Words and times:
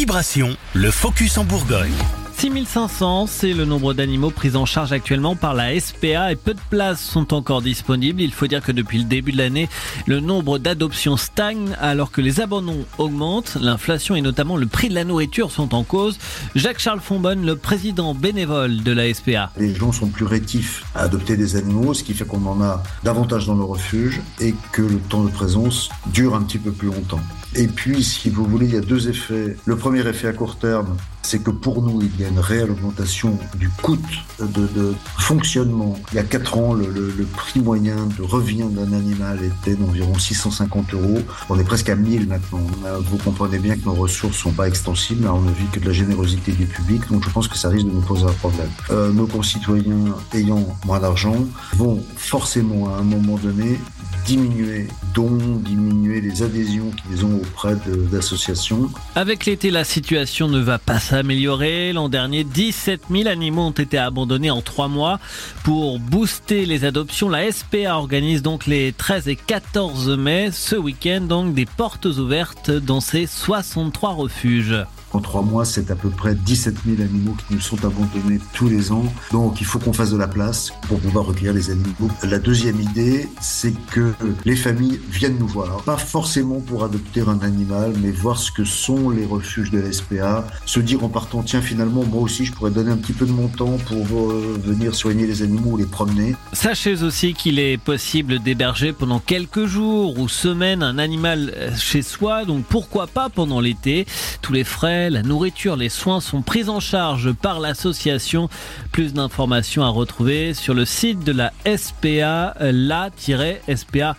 Vibration, 0.00 0.56
le 0.72 0.90
focus 0.90 1.36
en 1.36 1.44
Bourgogne. 1.44 1.92
6500, 2.32 3.26
c'est 3.26 3.52
le 3.52 3.66
nombre 3.66 3.92
d'animaux 3.92 4.30
pris 4.30 4.56
en 4.56 4.64
charge 4.64 4.92
actuellement 4.92 5.36
par 5.36 5.52
la 5.52 5.78
SPA 5.78 6.32
et 6.32 6.36
peu 6.36 6.54
de 6.54 6.60
places 6.70 7.02
sont 7.02 7.34
encore 7.34 7.60
disponibles. 7.60 8.22
Il 8.22 8.32
faut 8.32 8.46
dire 8.46 8.62
que 8.62 8.72
depuis 8.72 8.96
le 8.96 9.04
début 9.04 9.32
de 9.32 9.36
l'année, 9.36 9.68
le 10.06 10.20
nombre 10.20 10.58
d'adoptions 10.58 11.18
stagne 11.18 11.76
alors 11.78 12.12
que 12.12 12.22
les 12.22 12.40
abandons 12.40 12.86
augmentent. 12.96 13.58
L'inflation 13.60 14.14
et 14.14 14.22
notamment 14.22 14.56
le 14.56 14.64
prix 14.64 14.88
de 14.88 14.94
la 14.94 15.04
nourriture 15.04 15.50
sont 15.50 15.74
en 15.74 15.84
cause. 15.84 16.16
Jacques-Charles 16.54 17.00
Fonbonne, 17.00 17.44
le 17.44 17.56
président 17.56 18.14
bénévole 18.14 18.82
de 18.82 18.92
la 18.92 19.12
SPA. 19.12 19.52
Les 19.58 19.74
gens 19.74 19.92
sont 19.92 20.08
plus 20.08 20.24
rétifs 20.24 20.82
à 20.94 21.02
adopter 21.02 21.36
des 21.36 21.56
animaux, 21.56 21.92
ce 21.92 22.04
qui 22.04 22.14
fait 22.14 22.24
qu'on 22.24 22.46
en 22.46 22.62
a 22.62 22.82
davantage 23.04 23.44
dans 23.44 23.54
le 23.54 23.64
refuge 23.64 24.22
et 24.40 24.54
que 24.72 24.80
le 24.80 24.96
temps 24.96 25.24
de 25.24 25.30
présence 25.30 25.90
dure 26.06 26.34
un 26.34 26.40
petit 26.40 26.58
peu 26.58 26.72
plus 26.72 26.88
longtemps. 26.88 27.20
Et 27.56 27.66
puis, 27.66 28.04
si 28.04 28.30
vous 28.30 28.44
voulez, 28.44 28.66
il 28.66 28.74
y 28.74 28.76
a 28.76 28.80
deux 28.80 29.08
effets. 29.08 29.56
Le 29.64 29.76
premier 29.76 30.06
effet 30.06 30.28
à 30.28 30.32
court 30.32 30.56
terme, 30.56 30.96
c'est 31.22 31.42
que 31.42 31.50
pour 31.50 31.82
nous, 31.82 32.00
il 32.00 32.20
y 32.20 32.24
a 32.24 32.28
une 32.28 32.38
réelle 32.38 32.70
augmentation 32.70 33.38
du 33.56 33.68
coût 33.68 33.98
de, 34.38 34.94
fonctionnement. 35.18 35.98
Il 36.12 36.16
y 36.16 36.18
a 36.18 36.22
quatre 36.22 36.56
ans, 36.58 36.74
le, 36.74 36.86
prix 37.32 37.60
moyen 37.60 37.96
de 38.18 38.22
revient 38.22 38.66
d'un 38.70 38.92
animal 38.92 39.40
était 39.44 39.74
d'environ 39.74 40.16
650 40.16 40.94
euros. 40.94 41.18
On 41.48 41.58
est 41.58 41.64
presque 41.64 41.88
à 41.88 41.96
1000 41.96 42.28
maintenant. 42.28 42.60
Vous 43.00 43.18
comprenez 43.18 43.58
bien 43.58 43.76
que 43.76 43.84
nos 43.84 43.94
ressources 43.94 44.36
sont 44.36 44.52
pas 44.52 44.68
extensibles. 44.68 45.26
on 45.26 45.40
ne 45.40 45.52
vit 45.52 45.66
que 45.72 45.80
de 45.80 45.86
la 45.86 45.92
générosité 45.92 46.52
du 46.52 46.66
public. 46.66 47.02
Donc, 47.10 47.24
je 47.24 47.30
pense 47.30 47.48
que 47.48 47.58
ça 47.58 47.68
risque 47.68 47.86
de 47.86 47.92
nous 47.92 48.00
poser 48.00 48.24
un 48.24 48.32
problème. 48.32 48.70
Euh, 48.90 49.12
nos 49.12 49.26
concitoyens 49.26 50.16
ayant 50.34 50.66
moins 50.86 51.00
d'argent 51.00 51.36
vont 51.74 52.02
forcément, 52.16 52.94
à 52.94 52.98
un 52.98 53.04
moment 53.04 53.36
donné, 53.36 53.78
diminuer 54.26 54.88
dont 55.14 55.56
diminuer 55.56 56.19
adhésions 56.42 56.90
qu'ils 56.90 57.24
ont 57.24 57.36
auprès 57.36 57.74
d'associations. 58.10 58.90
Avec 59.14 59.46
l'été, 59.46 59.70
la 59.70 59.84
situation 59.84 60.48
ne 60.48 60.60
va 60.60 60.78
pas 60.78 60.98
s'améliorer. 60.98 61.92
L'an 61.92 62.08
dernier, 62.08 62.44
17 62.44 63.02
000 63.10 63.28
animaux 63.28 63.62
ont 63.62 63.70
été 63.70 63.98
abandonnés 63.98 64.50
en 64.50 64.62
trois 64.62 64.88
mois. 64.88 65.20
Pour 65.64 65.98
booster 65.98 66.66
les 66.66 66.84
adoptions, 66.84 67.28
la 67.28 67.50
SPA 67.50 67.96
organise 67.96 68.42
donc 68.42 68.66
les 68.66 68.92
13 68.92 69.28
et 69.28 69.36
14 69.36 70.16
mai, 70.16 70.50
ce 70.52 70.76
week-end, 70.76 71.22
donc 71.22 71.54
des 71.54 71.66
portes 71.66 72.06
ouvertes 72.06 72.70
dans 72.70 73.00
ces 73.00 73.26
63 73.26 74.10
refuges. 74.10 74.84
En 75.12 75.20
trois 75.20 75.42
mois, 75.42 75.64
c'est 75.64 75.90
à 75.90 75.96
peu 75.96 76.08
près 76.08 76.34
17 76.34 76.74
000 76.86 77.02
animaux 77.02 77.34
qui 77.36 77.54
nous 77.54 77.60
sont 77.60 77.84
abandonnés 77.84 78.38
tous 78.52 78.68
les 78.68 78.92
ans. 78.92 79.04
Donc 79.32 79.60
il 79.60 79.66
faut 79.66 79.78
qu'on 79.78 79.92
fasse 79.92 80.10
de 80.10 80.16
la 80.16 80.28
place 80.28 80.72
pour 80.88 81.00
pouvoir 81.00 81.26
recueillir 81.26 81.52
les 81.52 81.70
animaux. 81.70 82.10
La 82.22 82.38
deuxième 82.38 82.80
idée, 82.80 83.28
c'est 83.40 83.74
que 83.88 84.12
les 84.44 84.56
familles 84.56 85.00
viennent 85.10 85.38
nous 85.38 85.48
voir. 85.48 85.82
Pas 85.82 85.96
forcément 85.96 86.60
pour 86.60 86.84
adopter 86.84 87.22
un 87.22 87.40
animal, 87.40 87.92
mais 88.02 88.10
voir 88.10 88.38
ce 88.38 88.52
que 88.52 88.64
sont 88.64 89.10
les 89.10 89.26
refuges 89.26 89.70
de 89.70 89.80
l'SPA. 89.80 90.46
Se 90.66 90.80
dire 90.80 91.02
en 91.04 91.08
partant, 91.08 91.42
tiens, 91.42 91.60
finalement, 91.60 92.04
moi 92.04 92.22
aussi, 92.22 92.44
je 92.44 92.52
pourrais 92.52 92.70
donner 92.70 92.90
un 92.90 92.96
petit 92.96 93.12
peu 93.12 93.26
de 93.26 93.32
mon 93.32 93.48
temps 93.48 93.78
pour 93.86 94.30
euh, 94.30 94.60
venir 94.64 94.94
soigner 94.94 95.26
les 95.26 95.42
animaux 95.42 95.72
ou 95.72 95.76
les 95.76 95.86
promener. 95.86 96.36
Sachez 96.52 97.02
aussi 97.02 97.34
qu'il 97.34 97.58
est 97.58 97.78
possible 97.78 98.38
d'héberger 98.38 98.92
pendant 98.92 99.18
quelques 99.18 99.66
jours 99.66 100.18
ou 100.18 100.28
semaines 100.28 100.82
un 100.82 100.98
animal 100.98 101.52
euh, 101.56 101.70
chez 101.76 102.02
soi. 102.02 102.44
Donc 102.44 102.64
pourquoi 102.64 103.06
pas 103.06 103.28
pendant 103.28 103.60
l'été? 103.60 104.06
Tous 104.42 104.52
les 104.52 104.64
la 105.08 105.22
nourriture, 105.22 105.76
les 105.76 105.88
soins 105.88 106.20
sont 106.20 106.42
pris 106.42 106.68
en 106.68 106.80
charge 106.80 107.32
par 107.32 107.60
l'association. 107.60 108.48
Plus 108.92 109.14
d'informations 109.14 109.84
à 109.84 109.88
retrouver 109.88 110.52
sur 110.52 110.74
le 110.74 110.84
site 110.84 111.24
de 111.24 111.32
la 111.32 111.52
SPA, 111.64 112.54
la-spa.fr. 112.60 114.14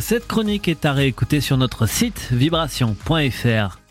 Cette 0.00 0.26
chronique 0.26 0.68
est 0.68 0.84
à 0.84 0.92
réécouter 0.92 1.40
sur 1.40 1.56
notre 1.56 1.86
site 1.86 2.28
vibration.fr. 2.32 3.83